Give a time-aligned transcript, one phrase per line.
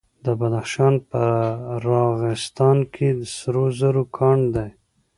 [0.25, 1.23] د بدخشان په
[1.87, 4.69] راغستان کې سرو زرو کان دی.